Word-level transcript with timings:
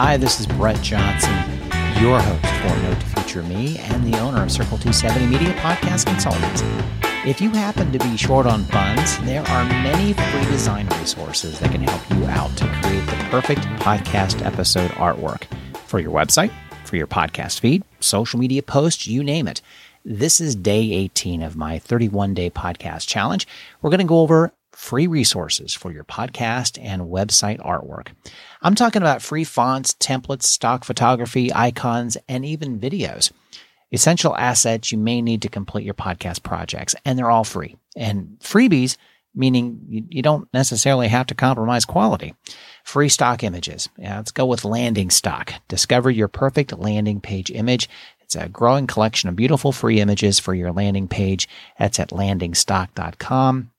Hi, 0.00 0.16
this 0.16 0.38
is 0.38 0.46
Brett 0.46 0.80
Johnson, 0.80 1.34
your 2.00 2.20
host 2.20 2.54
for 2.62 2.82
Note 2.82 3.00
to 3.00 3.06
Future 3.06 3.42
Me 3.42 3.78
and 3.78 4.04
the 4.04 4.16
owner 4.20 4.44
of 4.44 4.52
Circle 4.52 4.78
270 4.78 5.26
Media 5.26 5.52
Podcast 5.54 6.06
Consultants. 6.06 6.62
If 7.26 7.40
you 7.40 7.50
happen 7.50 7.90
to 7.90 7.98
be 7.98 8.16
short 8.16 8.46
on 8.46 8.62
funds, 8.66 9.18
there 9.22 9.42
are 9.42 9.64
many 9.64 10.12
free 10.12 10.44
design 10.52 10.86
resources 11.00 11.58
that 11.58 11.72
can 11.72 11.80
help 11.80 12.00
you 12.10 12.26
out 12.26 12.56
to 12.58 12.68
create 12.80 13.04
the 13.06 13.16
perfect 13.28 13.62
podcast 13.80 14.46
episode 14.46 14.92
artwork 14.92 15.42
for 15.86 15.98
your 15.98 16.12
website, 16.12 16.52
for 16.84 16.94
your 16.94 17.08
podcast 17.08 17.58
feed, 17.58 17.82
social 17.98 18.38
media 18.38 18.62
posts, 18.62 19.08
you 19.08 19.24
name 19.24 19.48
it. 19.48 19.60
This 20.04 20.40
is 20.40 20.54
day 20.54 20.92
18 20.92 21.42
of 21.42 21.56
my 21.56 21.80
31 21.80 22.34
day 22.34 22.50
podcast 22.50 23.08
challenge. 23.08 23.48
We're 23.82 23.90
going 23.90 23.98
to 23.98 24.06
go 24.06 24.20
over 24.20 24.52
free 24.78 25.08
resources 25.08 25.74
for 25.74 25.90
your 25.90 26.04
podcast 26.04 26.78
and 26.80 27.02
website 27.02 27.58
artwork. 27.58 28.10
I'm 28.62 28.76
talking 28.76 29.02
about 29.02 29.22
free 29.22 29.42
fonts, 29.42 29.92
templates, 29.94 30.44
stock 30.44 30.84
photography, 30.84 31.52
icons, 31.52 32.16
and 32.28 32.44
even 32.44 32.78
videos. 32.78 33.32
Essential 33.90 34.36
assets 34.36 34.92
you 34.92 34.96
may 34.96 35.20
need 35.20 35.42
to 35.42 35.48
complete 35.48 35.84
your 35.84 35.94
podcast 35.94 36.44
projects, 36.44 36.94
and 37.04 37.18
they're 37.18 37.30
all 37.30 37.42
free. 37.42 37.76
And 37.96 38.36
freebies, 38.38 38.96
meaning 39.34 39.80
you, 39.88 40.04
you 40.10 40.22
don't 40.22 40.48
necessarily 40.54 41.08
have 41.08 41.26
to 41.26 41.34
compromise 41.34 41.84
quality. 41.84 42.36
Free 42.84 43.08
stock 43.08 43.42
images. 43.42 43.88
Yeah, 43.98 44.18
let's 44.18 44.30
go 44.30 44.46
with 44.46 44.64
landing 44.64 45.10
stock. 45.10 45.54
Discover 45.66 46.12
your 46.12 46.28
perfect 46.28 46.78
landing 46.78 47.20
page 47.20 47.50
image. 47.50 47.88
It's 48.20 48.36
a 48.36 48.48
growing 48.48 48.86
collection 48.86 49.28
of 49.28 49.34
beautiful 49.34 49.72
free 49.72 50.00
images 50.00 50.38
for 50.38 50.54
your 50.54 50.70
landing 50.70 51.08
page. 51.08 51.48
That's 51.78 51.98
at 51.98 52.10
landingstock.com. 52.10 53.72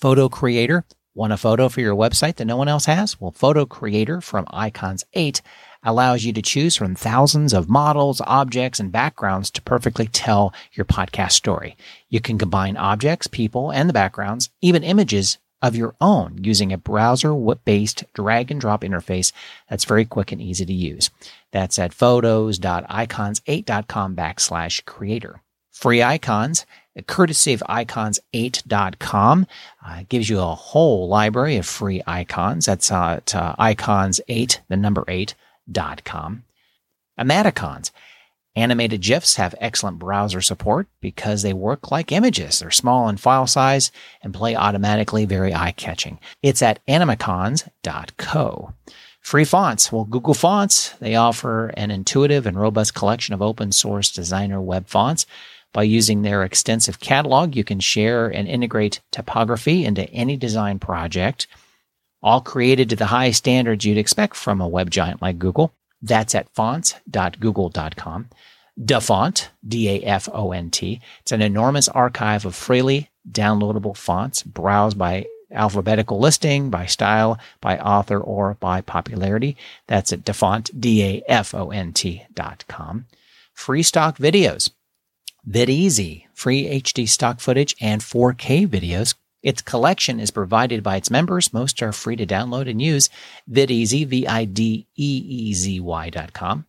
Photo 0.00 0.28
Creator. 0.28 0.84
Want 1.14 1.32
a 1.32 1.36
photo 1.36 1.68
for 1.68 1.80
your 1.80 1.94
website 1.94 2.34
that 2.36 2.46
no 2.46 2.56
one 2.56 2.66
else 2.66 2.86
has? 2.86 3.20
Well, 3.20 3.30
Photo 3.30 3.64
Creator 3.64 4.20
from 4.22 4.44
Icons 4.50 5.04
8 5.12 5.40
allows 5.84 6.24
you 6.24 6.32
to 6.32 6.42
choose 6.42 6.74
from 6.74 6.96
thousands 6.96 7.54
of 7.54 7.68
models, 7.68 8.20
objects, 8.26 8.80
and 8.80 8.90
backgrounds 8.90 9.52
to 9.52 9.62
perfectly 9.62 10.08
tell 10.08 10.52
your 10.72 10.84
podcast 10.84 11.30
story. 11.32 11.76
You 12.08 12.18
can 12.20 12.38
combine 12.38 12.76
objects, 12.76 13.28
people, 13.28 13.70
and 13.70 13.88
the 13.88 13.92
backgrounds, 13.92 14.50
even 14.60 14.82
images 14.82 15.38
of 15.62 15.76
your 15.76 15.94
own 16.00 16.42
using 16.42 16.72
a 16.72 16.76
browser 16.76 17.32
based 17.64 18.02
drag 18.14 18.50
and 18.50 18.60
drop 18.60 18.82
interface 18.82 19.30
that's 19.70 19.84
very 19.84 20.04
quick 20.04 20.32
and 20.32 20.42
easy 20.42 20.66
to 20.66 20.72
use. 20.72 21.10
That's 21.52 21.78
at 21.78 21.94
photos.icons8.com 21.94 24.16
backslash 24.16 24.84
creator. 24.86 25.40
Free 25.74 26.02
icons, 26.02 26.64
courtesy 27.06 27.52
of 27.52 27.62
icons8.com, 27.68 29.46
uh, 29.84 30.02
gives 30.08 30.30
you 30.30 30.40
a 30.40 30.54
whole 30.54 31.08
library 31.08 31.56
of 31.56 31.66
free 31.66 32.00
icons. 32.06 32.66
That's 32.66 32.92
uh, 32.92 33.16
at 33.16 33.34
uh, 33.34 33.56
icons8, 33.58 34.60
the 34.68 34.76
number 34.76 35.02
8.com. 35.02 36.44
Animicons. 37.18 37.90
Animated 38.56 39.00
GIFs 39.00 39.34
have 39.34 39.56
excellent 39.58 39.98
browser 39.98 40.40
support 40.40 40.86
because 41.00 41.42
they 41.42 41.52
work 41.52 41.90
like 41.90 42.12
images. 42.12 42.60
They're 42.60 42.70
small 42.70 43.08
in 43.08 43.16
file 43.16 43.48
size 43.48 43.90
and 44.22 44.32
play 44.32 44.54
automatically, 44.54 45.24
very 45.24 45.52
eye 45.52 45.72
catching. 45.76 46.20
It's 46.40 46.62
at 46.62 46.78
animicons.co. 46.86 48.72
Free 49.20 49.44
fonts. 49.44 49.90
Well, 49.90 50.04
Google 50.04 50.34
Fonts, 50.34 50.90
they 51.00 51.16
offer 51.16 51.68
an 51.78 51.90
intuitive 51.90 52.46
and 52.46 52.60
robust 52.60 52.94
collection 52.94 53.34
of 53.34 53.42
open 53.42 53.72
source 53.72 54.12
designer 54.12 54.60
web 54.60 54.86
fonts. 54.86 55.26
By 55.74 55.82
using 55.82 56.22
their 56.22 56.44
extensive 56.44 57.00
catalog, 57.00 57.56
you 57.56 57.64
can 57.64 57.80
share 57.80 58.28
and 58.28 58.46
integrate 58.46 59.00
typography 59.10 59.84
into 59.84 60.08
any 60.10 60.36
design 60.36 60.78
project, 60.78 61.48
all 62.22 62.40
created 62.40 62.88
to 62.90 62.96
the 62.96 63.06
high 63.06 63.32
standards 63.32 63.84
you'd 63.84 63.98
expect 63.98 64.36
from 64.36 64.60
a 64.60 64.68
web 64.68 64.88
giant 64.88 65.20
like 65.20 65.38
Google. 65.38 65.74
That's 66.00 66.34
at 66.36 66.48
fonts.google.com. 66.54 68.28
Dafont, 68.82 69.50
D-A-F-O-N-T. 69.66 71.00
It's 71.20 71.32
an 71.32 71.42
enormous 71.42 71.88
archive 71.88 72.44
of 72.44 72.54
freely 72.54 73.10
downloadable 73.28 73.96
fonts 73.96 74.44
browsed 74.44 74.96
by 74.96 75.26
alphabetical 75.52 76.20
listing, 76.20 76.70
by 76.70 76.86
style, 76.86 77.38
by 77.60 77.78
author, 77.78 78.20
or 78.20 78.54
by 78.60 78.80
popularity. 78.80 79.56
That's 79.88 80.12
at 80.12 80.24
Dafont, 80.24 80.80
D-A-F-O-N-T 80.80 82.26
dot 82.32 82.64
com. 82.68 83.06
Free 83.52 83.82
stock 83.82 84.18
videos. 84.18 84.70
Videezy, 85.48 86.24
free 86.32 86.80
HD 86.80 87.08
stock 87.08 87.40
footage 87.40 87.76
and 87.80 88.00
4K 88.00 88.66
videos. 88.66 89.14
Its 89.42 89.60
collection 89.60 90.18
is 90.18 90.30
provided 90.30 90.82
by 90.82 90.96
its 90.96 91.10
members. 91.10 91.52
Most 91.52 91.82
are 91.82 91.92
free 91.92 92.16
to 92.16 92.24
download 92.24 92.70
and 92.70 92.80
use. 92.80 93.10
Videezy, 93.50 94.06
V-I-D-E-E-Z-Y 94.06 96.10
dot 96.10 96.32
com. 96.32 96.64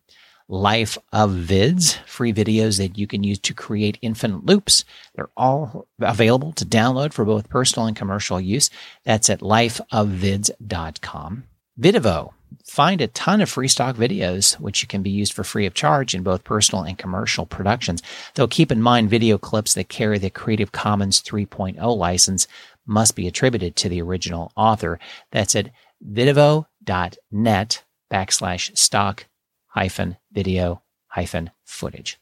Life 0.48 0.96
of 1.12 1.30
Vids, 1.30 1.96
free 2.06 2.32
videos 2.32 2.78
that 2.78 2.96
you 2.98 3.06
can 3.06 3.22
use 3.24 3.38
to 3.40 3.54
create 3.54 3.98
infinite 4.02 4.44
loops. 4.44 4.84
They're 5.14 5.30
all 5.36 5.86
available 5.98 6.52
to 6.52 6.66
download 6.66 7.14
for 7.14 7.24
both 7.24 7.48
personal 7.48 7.88
and 7.88 7.96
commercial 7.96 8.40
use. 8.40 8.70
That's 9.04 9.30
at 9.30 9.40
lifeofvids.com. 9.40 11.44
Vidivo, 11.80 12.32
find 12.64 13.00
a 13.00 13.06
ton 13.08 13.40
of 13.40 13.48
free 13.48 13.68
stock 13.68 13.96
videos, 13.96 14.58
which 14.60 14.86
can 14.88 15.02
be 15.02 15.10
used 15.10 15.32
for 15.32 15.44
free 15.44 15.66
of 15.66 15.74
charge 15.74 16.14
in 16.14 16.22
both 16.22 16.44
personal 16.44 16.84
and 16.84 16.98
commercial 16.98 17.46
productions. 17.46 18.02
Though 18.34 18.48
keep 18.48 18.72
in 18.72 18.82
mind 18.82 19.10
video 19.10 19.38
clips 19.38 19.74
that 19.74 19.88
carry 19.88 20.18
the 20.18 20.30
Creative 20.30 20.72
Commons 20.72 21.22
3.0 21.22 21.96
license 21.96 22.46
must 22.86 23.16
be 23.16 23.26
attributed 23.26 23.76
to 23.76 23.88
the 23.88 24.02
original 24.02 24.52
author. 24.56 24.98
That's 25.32 25.56
at 25.56 25.70
vidivo.net 26.04 27.84
backslash 28.12 28.76
stock 28.76 29.26
hyphen 29.66 30.16
video 30.32 30.82
hyphen 31.08 31.50
footage. 31.64 32.18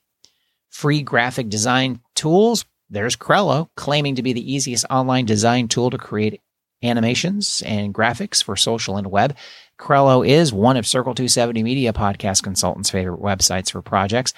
Free 0.71 1.03
graphic 1.03 1.49
design 1.49 2.01
tools. 2.15 2.65
There's 2.91 3.17
Crello 3.17 3.69
claiming 3.77 4.15
to 4.17 4.23
be 4.23 4.33
the 4.33 4.53
easiest 4.53 4.85
online 4.91 5.25
design 5.25 5.69
tool 5.69 5.91
to 5.91 5.99
create 5.99 6.41
animations 6.85 7.63
and 7.67 7.95
graphics 7.95 8.43
for 8.43 8.57
social 8.57 8.97
and 8.97 9.11
web. 9.11 9.37
Crello 9.79 10.27
is 10.27 10.53
one 10.53 10.77
of 10.77 10.87
Circle 10.87 11.15
270 11.15 11.63
Media 11.63 11.93
Podcast 11.93 12.43
Consultants' 12.43 12.91
favorite 12.91 13.21
websites 13.21 13.73
for 13.73 13.83
projects. 13.83 14.33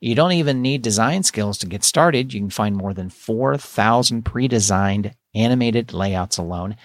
You 0.00 0.14
don't 0.14 0.32
even 0.32 0.62
need 0.62 0.82
design 0.82 1.22
skills 1.22 1.58
to 1.58 1.66
get 1.66 1.84
started. 1.84 2.34
You 2.34 2.40
can 2.40 2.50
find 2.50 2.76
more 2.76 2.92
than 2.92 3.08
4,000 3.08 4.24
pre 4.24 4.48
designed 4.48 5.14
animated 5.34 5.92
layouts 5.92 6.38
alone. 6.38 6.76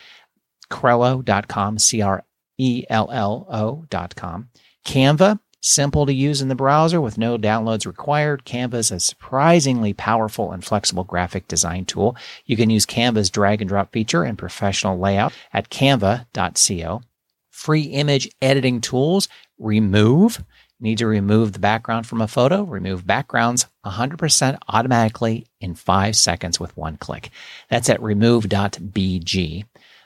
Crello.com, 0.72 1.79
C 1.79 2.01
R 2.01 2.23
E 2.57 2.85
L 2.89 3.09
L 3.11 3.47
O.com. 3.50 4.50
Canva 4.85 5.39
Simple 5.59 6.06
to 6.06 6.13
use 6.13 6.41
in 6.41 6.50
the 6.50 6.56
browser 6.56 7.01
with 7.01 7.18
no 7.18 7.38
downloads 7.38 7.85
required, 7.85 8.45
Canva 8.45 8.75
is 8.75 8.91
a 8.91 9.00
surprisingly 9.00 9.94
powerful 9.94 10.51
and 10.51 10.63
flexible 10.63 11.03
graphic 11.03 11.47
design 11.47 11.85
tool. 11.85 12.16
You 12.45 12.56
can 12.56 12.69
use 12.69 12.85
Canva's 12.85 13.29
drag 13.29 13.62
and 13.62 13.68
drop 13.68 13.91
feature 13.91 14.23
and 14.23 14.38
professional 14.38 15.00
layout 15.00 15.34
at 15.51 15.69
canva.co. 15.69 17.01
Free 17.50 17.81
image 17.81 18.29
editing 18.41 18.81
tools, 18.81 19.28
Remove. 19.57 20.44
Need 20.79 21.00
to 21.00 21.07
remove 21.07 21.53
the 21.53 21.59
background 21.59 22.06
from 22.06 22.22
a 22.22 22.28
photo? 22.28 22.62
Remove 22.62 23.07
backgrounds 23.07 23.66
100% 23.84 24.59
automatically 24.68 25.47
in 25.59 25.74
five 25.74 26.16
seconds 26.16 26.59
with 26.59 26.78
one 26.78 26.97
click. 26.97 27.31
That's 27.68 27.89
at 27.89 28.01
remove.bg. 28.01 29.66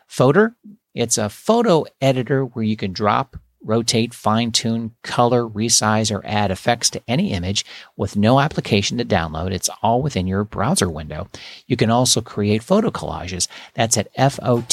Fotor, 0.10 0.56
it's 0.96 1.18
a 1.18 1.30
photo 1.30 1.86
editor 2.00 2.46
where 2.46 2.64
you 2.64 2.78
can 2.78 2.94
drop 2.94 3.36
rotate, 3.64 4.14
fine 4.14 4.52
tune, 4.52 4.96
color, 5.04 5.44
resize, 5.44 6.14
or 6.14 6.26
add 6.26 6.52
effects 6.52 6.90
to 6.92 7.02
any 7.08 7.32
image 7.32 7.66
with 7.96 8.16
no 8.16 8.40
application 8.40 8.98
to 8.98 9.06
download. 9.06 9.52
It's 9.52 9.70
all 9.82 10.02
within 10.02 10.28
your 10.28 10.44
browser 10.44 10.90
window. 10.90 11.28
You 11.68 11.78
can 11.78 11.90
also 11.90 12.22
create 12.22 12.64
photo 12.64 12.90
collages. 12.90 13.48
That's 13.74 13.98
at 13.98 14.10
F-O-T-O-R.com. 14.16 14.72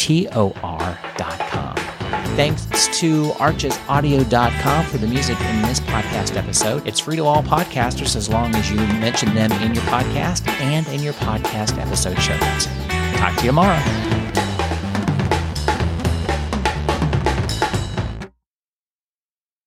Thanks 2.37 2.67
to 3.01 3.31
archesaudio.com 3.31 4.87
for 4.87 4.99
the 4.99 5.07
music 5.07 5.41
in 5.41 5.63
this 5.63 5.81
podcast 5.81 6.37
episode. 6.37 6.87
It's 6.87 7.01
free 7.01 7.17
to 7.17 7.25
all 7.25 7.43
podcasters 7.43 8.15
as 8.15 8.29
long 8.29 8.55
as 8.55 8.71
you 8.71 8.77
mention 8.77 9.35
them 9.35 9.51
in 9.53 9.75
your 9.75 9.85
podcast 9.85 10.49
and 10.61 10.87
in 10.89 11.03
your 11.03 11.15
podcast 11.15 11.79
episode 11.79 12.19
show 12.21 12.37
notes. 12.39 12.67
Talk 13.19 13.35
to 13.39 13.43
you 13.43 13.49
tomorrow. 13.49 14.18